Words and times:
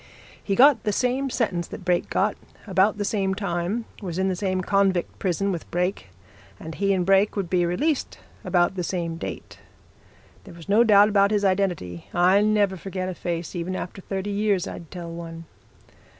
He 0.43 0.55
got 0.55 0.81
the 0.83 0.91
same 0.91 1.29
sentence 1.29 1.67
that 1.67 1.85
Brake 1.85 2.09
got, 2.09 2.35
about 2.65 2.97
the 2.97 3.05
same 3.05 3.35
time, 3.35 3.85
was 4.01 4.17
in 4.17 4.29
the 4.29 4.35
same 4.35 4.61
convict 4.61 5.19
prison 5.19 5.51
with 5.51 5.69
Brake, 5.69 6.07
and 6.59 6.73
he 6.73 6.91
and 6.91 7.05
Brake 7.05 7.35
would 7.35 7.51
be 7.51 7.67
released 7.67 8.17
about 8.43 8.73
the 8.73 8.83
same 8.83 9.17
date. 9.17 9.59
There 10.43 10.55
was 10.55 10.67
no 10.67 10.83
doubt 10.83 11.09
about 11.09 11.29
his 11.29 11.45
identity 11.45 12.07
I 12.15 12.41
never 12.41 12.77
forget 12.77 13.09
a 13.09 13.13
face, 13.13 13.55
even 13.55 13.75
after 13.75 14.01
thirty 14.01 14.31
years 14.31 14.67
I'd 14.67 14.89
tell 14.89 15.11
one. 15.11 15.45